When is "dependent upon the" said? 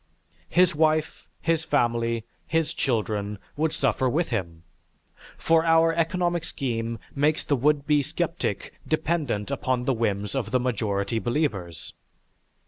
8.87-9.93